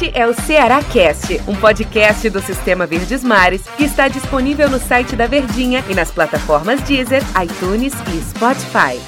[0.00, 4.78] Este é o Ceará Cast, um podcast do Sistema Verdes Mares que está disponível no
[4.78, 8.98] site da Verdinha e nas plataformas Deezer, iTunes e Spotify.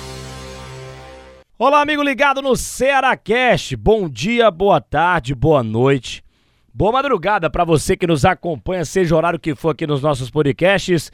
[1.59, 3.75] Olá, amigo ligado no Ceará Cast.
[3.75, 6.23] Bom dia, boa tarde, boa noite.
[6.75, 10.31] Boa madrugada para você que nos acompanha, seja o horário que for aqui nos nossos
[10.31, 11.11] podcasts.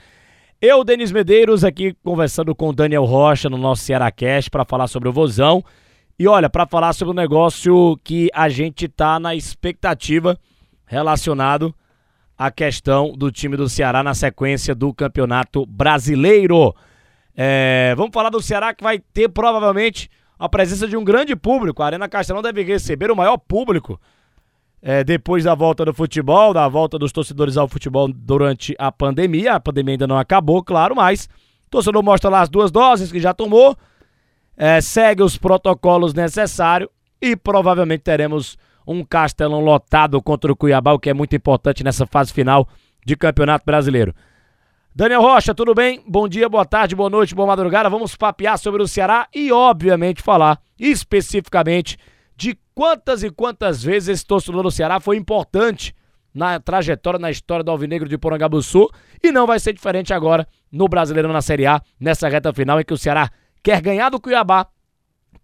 [0.61, 4.89] Eu, Denis Medeiros, aqui conversando com o Daniel Rocha no nosso Ceará Cast para falar
[4.89, 5.63] sobre o Vozão.
[6.21, 10.37] E olha, para falar sobre um negócio que a gente tá na expectativa
[10.85, 11.73] relacionado
[12.37, 16.75] à questão do time do Ceará na sequência do Campeonato Brasileiro.
[17.37, 21.85] É, vamos falar do Ceará que vai ter provavelmente a presença de um grande público.
[21.85, 24.01] A Arena Castelão deve receber o maior público
[24.83, 29.55] é, depois da volta do futebol, da volta dos torcedores ao futebol durante a pandemia.
[29.55, 31.29] A pandemia ainda não acabou, claro, mas
[31.69, 33.77] o torcedor mostra lá as duas doses que já tomou
[34.59, 36.91] é, segue os protocolos necessários
[37.23, 42.05] e provavelmente teremos um Castelão lotado contra o Cuiabá, o que é muito importante nessa
[42.07, 42.69] fase final
[43.07, 44.13] de Campeonato Brasileiro.
[44.93, 46.03] Daniel Rocha, tudo bem?
[46.09, 47.89] Bom dia, boa tarde, boa noite, boa madrugada.
[47.89, 51.97] Vamos papear sobre o Ceará e, obviamente, falar especificamente
[52.37, 55.95] de quantas e quantas vezes esse torcedor do Ceará foi importante
[56.35, 58.89] na trajetória, na história do Alvinegro de Porangabuçu
[59.23, 62.85] e não vai ser diferente agora no Brasileiro na Série A, nessa reta final em
[62.85, 63.31] que o Ceará
[63.63, 64.67] quer ganhar do Cuiabá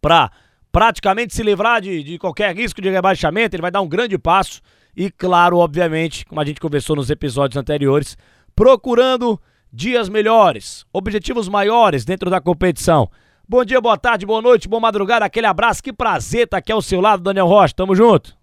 [0.00, 0.30] para
[0.70, 3.54] praticamente se livrar de, de qualquer risco de rebaixamento.
[3.54, 4.60] Ele vai dar um grande passo
[4.96, 8.16] e, claro, obviamente, como a gente conversou nos episódios anteriores,
[8.54, 9.40] procurando
[9.72, 13.10] dias melhores, objetivos maiores dentro da competição.
[13.46, 16.80] Bom dia, boa tarde, boa noite, boa madrugada, aquele abraço, que prazer estar aqui ao
[16.80, 18.36] seu lado, Daniel Rocha, tamo junto.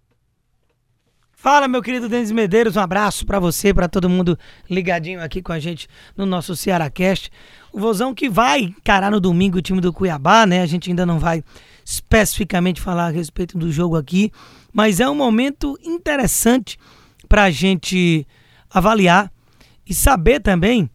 [1.42, 4.38] Fala, meu querido Denis Medeiros, um abraço para você, para todo mundo
[4.70, 7.32] ligadinho aqui com a gente no nosso Cearacast.
[7.74, 10.62] O Vozão que vai encarar no domingo o time do Cuiabá, né?
[10.62, 11.44] A gente ainda não vai
[11.84, 14.32] especificamente falar a respeito do jogo aqui,
[14.72, 16.78] mas é um momento interessante
[17.28, 18.24] para a gente
[18.70, 19.32] avaliar
[19.84, 20.88] e saber também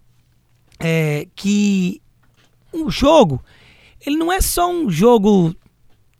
[0.78, 2.00] é, que
[2.72, 3.42] um jogo,
[4.06, 5.52] ele não é só um jogo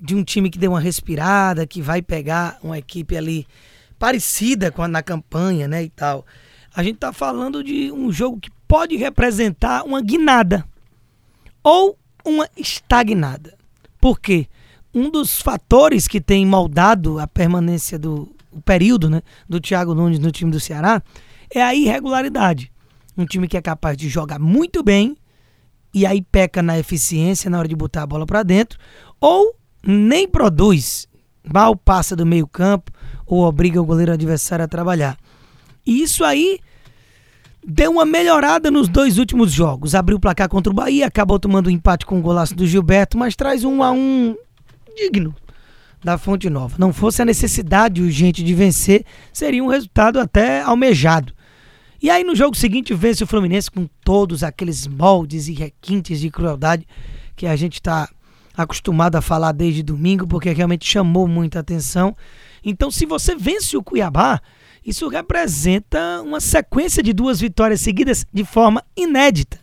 [0.00, 3.46] de um time que deu uma respirada, que vai pegar uma equipe ali
[3.98, 6.24] parecida com a na campanha, né, e tal.
[6.74, 10.64] A gente tá falando de um jogo que pode representar uma guinada
[11.62, 13.56] ou uma estagnada.
[14.00, 14.46] Por quê?
[14.94, 20.30] Um dos fatores que tem moldado a permanência do período, né, do Thiago Nunes no
[20.30, 21.02] time do Ceará
[21.50, 22.72] é a irregularidade.
[23.16, 25.16] Um time que é capaz de jogar muito bem
[25.92, 28.78] e aí peca na eficiência na hora de botar a bola para dentro,
[29.18, 31.08] ou nem produz,
[31.42, 32.92] mal passa do meio-campo
[33.26, 35.18] ou obriga o goleiro adversário a trabalhar.
[35.84, 36.60] E isso aí
[37.66, 39.94] deu uma melhorada nos dois últimos jogos.
[39.94, 43.18] Abriu o placar contra o Bahia, acabou tomando um empate com o golaço do Gilberto,
[43.18, 44.36] mas traz um a um
[44.96, 45.34] digno
[46.02, 46.76] da Fonte Nova.
[46.78, 51.34] Não fosse a necessidade urgente de vencer, seria um resultado até almejado.
[52.00, 56.30] E aí no jogo seguinte vence o Fluminense com todos aqueles moldes e requintes de
[56.30, 56.86] crueldade
[57.34, 58.08] que a gente está
[58.56, 62.16] acostumado a falar desde domingo, porque realmente chamou muita atenção.
[62.68, 64.40] Então, se você vence o Cuiabá,
[64.84, 69.60] isso representa uma sequência de duas vitórias seguidas de forma inédita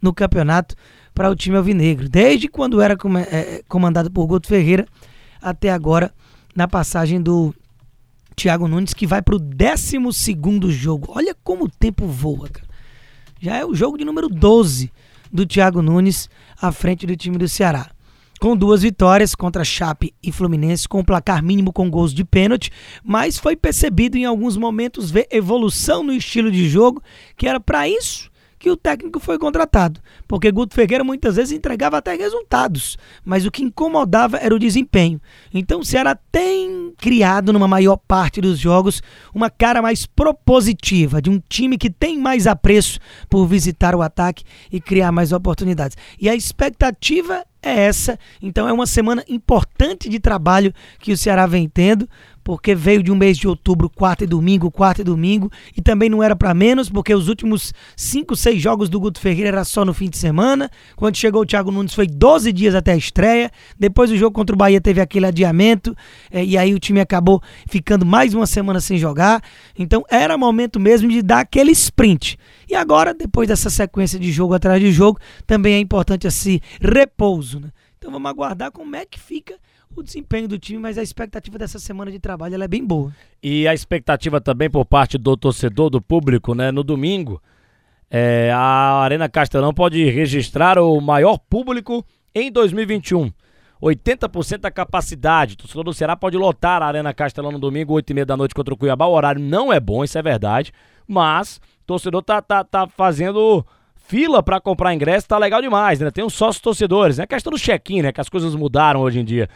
[0.00, 0.76] no campeonato
[1.12, 2.96] para o time alvinegro, desde quando era
[3.28, 4.86] é, comandado por Guto Ferreira
[5.42, 6.14] até agora
[6.54, 7.52] na passagem do
[8.36, 9.98] Thiago Nunes, que vai para o 12
[10.70, 11.08] jogo.
[11.08, 12.68] Olha como o tempo voa, cara.
[13.40, 14.92] Já é o jogo de número 12
[15.32, 17.93] do Thiago Nunes à frente do time do Ceará
[18.44, 22.70] com duas vitórias contra Chape e Fluminense, com placar mínimo com gols de pênalti,
[23.02, 27.02] mas foi percebido em alguns momentos ver evolução no estilo de jogo,
[27.38, 28.30] que era para isso
[28.64, 33.50] que o técnico foi contratado, porque Guto Ferreira muitas vezes entregava até resultados, mas o
[33.50, 35.20] que incomodava era o desempenho.
[35.52, 39.02] Então o Ceará tem criado numa maior parte dos jogos
[39.34, 42.98] uma cara mais propositiva de um time que tem mais apreço
[43.28, 45.98] por visitar o ataque e criar mais oportunidades.
[46.18, 48.18] E a expectativa é essa.
[48.40, 52.08] Então é uma semana importante de trabalho que o Ceará vem tendo,
[52.44, 56.10] porque veio de um mês de outubro, quarta e domingo, quarta e domingo, e também
[56.10, 59.82] não era para menos, porque os últimos cinco, seis jogos do Guto Ferreira era só
[59.82, 60.70] no fim de semana.
[60.94, 63.50] Quando chegou o Thiago Nunes foi 12 dias até a estreia.
[63.78, 65.96] Depois o jogo contra o Bahia teve aquele adiamento,
[66.30, 69.42] é, e aí o time acabou ficando mais uma semana sem jogar.
[69.78, 72.38] Então era momento mesmo de dar aquele sprint.
[72.68, 77.60] E agora, depois dessa sequência de jogo atrás de jogo, também é importante esse repouso.
[77.60, 77.70] Né?
[77.98, 79.54] Então vamos aguardar como é que fica
[80.00, 83.12] o desempenho do time, mas a expectativa dessa semana de trabalho é bem boa.
[83.42, 86.70] E a expectativa também por parte do torcedor, do público, né?
[86.70, 87.42] No domingo,
[88.10, 92.04] é, a Arena Castelão pode registrar o maior público
[92.34, 93.32] em 2021.
[93.82, 95.54] 80% da capacidade.
[95.54, 98.36] O torcedor do Ceará pode lotar a Arena Castelão no domingo, 8 e meia da
[98.36, 99.06] noite contra o Cuiabá.
[99.06, 100.72] O horário não é bom, isso é verdade.
[101.06, 103.64] Mas o torcedor tá, tá, tá fazendo
[103.94, 106.10] fila para comprar ingresso, tá legal demais, né?
[106.10, 107.26] Tem uns sócios torcedores, né?
[107.26, 108.12] Questão do check-in, né?
[108.12, 109.48] Que as coisas mudaram hoje em dia.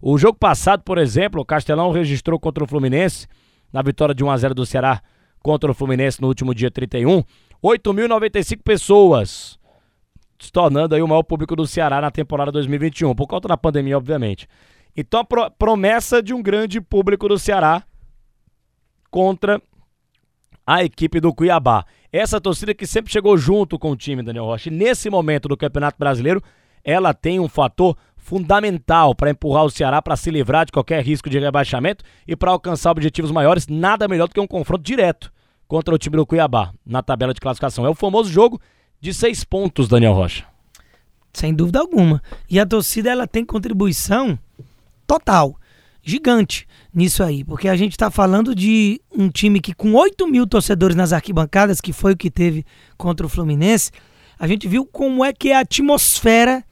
[0.00, 3.26] O jogo passado, por exemplo, o Castelão registrou contra o Fluminense,
[3.72, 5.02] na vitória de 1x0 do Ceará
[5.42, 7.22] contra o Fluminense no último dia 31,
[7.62, 9.58] 8.095 pessoas
[10.38, 13.96] se tornando aí o maior público do Ceará na temporada 2021, por conta da pandemia,
[13.96, 14.46] obviamente.
[14.96, 17.82] Então a pro promessa de um grande público do Ceará
[19.10, 19.60] contra
[20.66, 21.84] a equipe do Cuiabá.
[22.12, 24.68] Essa torcida que sempre chegou junto com o time, Daniel Rocha.
[24.68, 26.42] E nesse momento do Campeonato Brasileiro,
[26.82, 27.96] ela tem um fator
[28.26, 32.50] fundamental para empurrar o Ceará para se livrar de qualquer risco de rebaixamento e para
[32.50, 33.68] alcançar objetivos maiores.
[33.68, 35.32] Nada melhor do que um confronto direto
[35.68, 37.86] contra o time do Cuiabá na tabela de classificação.
[37.86, 38.60] É o famoso jogo
[39.00, 40.44] de seis pontos, Daniel Rocha.
[41.32, 42.20] Sem dúvida alguma.
[42.50, 44.36] E a torcida ela tem contribuição
[45.06, 45.54] total,
[46.02, 50.48] gigante nisso aí, porque a gente está falando de um time que com 8 mil
[50.48, 53.92] torcedores nas arquibancadas, que foi o que teve contra o Fluminense,
[54.36, 56.64] a gente viu como é que a atmosfera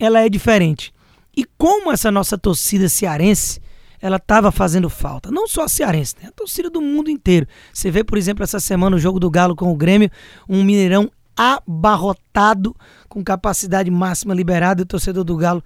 [0.00, 0.95] ela é diferente.
[1.36, 3.60] E como essa nossa torcida cearense
[4.00, 5.30] ela estava fazendo falta.
[5.30, 6.28] Não só a cearense, né?
[6.28, 7.46] a torcida do mundo inteiro.
[7.72, 10.10] Você vê, por exemplo, essa semana o jogo do Galo com o Grêmio,
[10.48, 12.74] um Mineirão abarrotado,
[13.08, 15.62] com capacidade máxima liberada, e o torcedor do Galo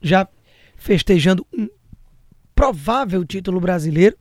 [0.00, 0.28] já
[0.76, 1.68] festejando um
[2.54, 4.16] provável título brasileiro.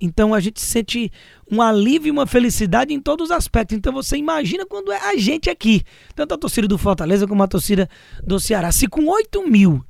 [0.00, 1.10] Então a gente sente
[1.50, 3.76] um alívio e uma felicidade em todos os aspectos.
[3.76, 5.82] Então você imagina quando é a gente aqui,
[6.14, 7.88] tanto a torcida do Fortaleza como a torcida
[8.22, 8.70] do Ceará.
[8.72, 9.82] Se com 8 mil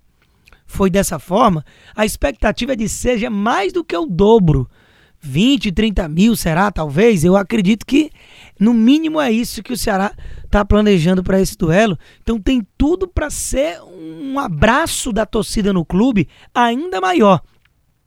[0.67, 1.65] foi dessa forma,
[1.95, 4.69] a expectativa é de seja mais do que o dobro.
[5.19, 6.71] 20, 30 mil, será?
[6.71, 7.25] Talvez.
[7.25, 8.11] Eu acredito que
[8.61, 10.13] no mínimo é isso que o Ceará
[10.45, 11.99] está planejando para esse duelo.
[12.23, 17.43] Então tem tudo para ser um abraço da torcida no clube ainda maior.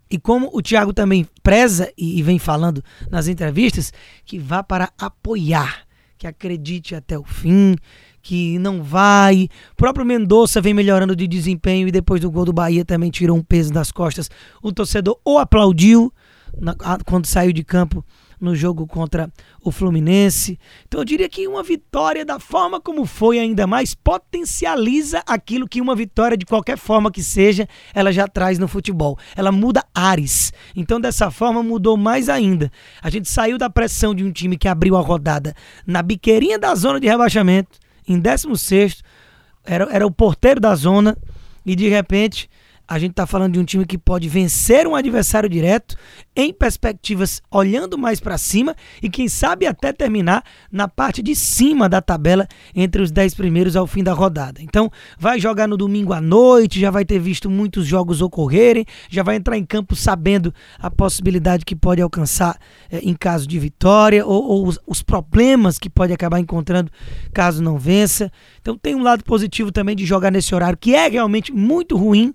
[0.09, 3.93] E como o Thiago também preza e vem falando nas entrevistas,
[4.25, 5.85] que vá para apoiar,
[6.17, 7.75] que acredite até o fim,
[8.21, 9.49] que não vai.
[9.73, 13.37] O próprio Mendonça vem melhorando de desempenho e depois do gol do Bahia também tirou
[13.37, 14.29] um peso das costas.
[14.61, 16.13] O torcedor o aplaudiu
[16.57, 16.75] na,
[17.05, 18.03] quando saiu de campo
[18.39, 19.31] no jogo contra
[19.61, 20.57] o Fluminense.
[20.87, 25.81] Então eu diria que uma vitória da forma como foi ainda mais potencializa aquilo que
[25.81, 29.17] uma vitória de qualquer forma que seja, ela já traz no futebol.
[29.35, 30.53] Ela muda ares.
[30.75, 32.71] Então dessa forma mudou mais ainda.
[33.01, 35.53] A gente saiu da pressão de um time que abriu a rodada
[35.85, 37.77] na biqueirinha da zona de rebaixamento,
[38.09, 39.03] em 16
[39.63, 41.17] era, era o porteiro da zona
[41.65, 42.49] e de repente
[42.89, 45.95] a gente está falando de um time que pode vencer um adversário direto
[46.35, 51.87] em perspectivas olhando mais para cima e quem sabe até terminar na parte de cima
[51.87, 54.59] da tabela entre os 10 primeiros ao fim da rodada.
[54.59, 54.89] Então,
[55.19, 59.35] vai jogar no domingo à noite, já vai ter visto muitos jogos ocorrerem, já vai
[59.35, 62.57] entrar em campo sabendo a possibilidade que pode alcançar
[62.89, 66.91] é, em caso de vitória ou, ou os, os problemas que pode acabar encontrando
[67.31, 68.31] caso não vença.
[68.59, 72.33] Então, tem um lado positivo também de jogar nesse horário que é realmente muito ruim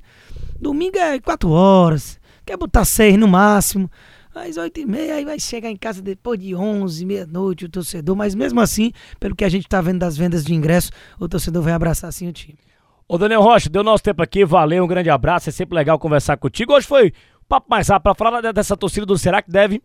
[0.61, 2.19] Domingo é 4 horas.
[2.45, 3.91] Quer botar 6 no máximo.
[4.35, 8.17] Mas 8 e meia, aí vai chegar em casa depois de 11, meia-noite o torcedor.
[8.17, 8.91] Mas mesmo assim,
[9.21, 10.91] pelo que a gente tá vendo das vendas de ingresso,
[11.21, 12.59] o torcedor vai abraçar sim o time.
[13.07, 16.37] Ô Daniel Rocha, deu nosso tempo aqui, valeu, um grande abraço, é sempre legal conversar
[16.37, 16.73] contigo.
[16.73, 19.81] Hoje foi um papo mais rápido para falar dessa torcida do Será que deve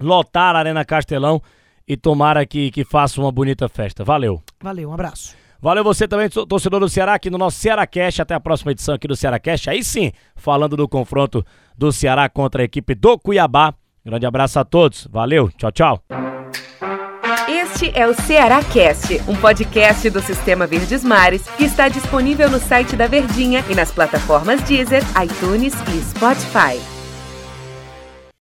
[0.00, 1.40] lotar a Arena Castelão
[1.86, 4.02] e tomara que, que faça uma bonita festa.
[4.02, 4.42] Valeu.
[4.60, 5.36] Valeu, um abraço.
[5.60, 8.22] Valeu você também, torcedor do Ceará, aqui no nosso Ceará Cast.
[8.22, 9.70] Até a próxima edição aqui do Ceará Cast.
[9.70, 11.44] Aí sim, falando do confronto
[11.76, 13.74] do Ceará contra a equipe do Cuiabá.
[14.04, 15.08] Grande abraço a todos.
[15.10, 16.02] Valeu, tchau, tchau.
[17.48, 22.58] Este é o Ceará Cast, um podcast do Sistema Verdes Mares que está disponível no
[22.58, 26.95] site da Verdinha e nas plataformas Deezer, iTunes e Spotify.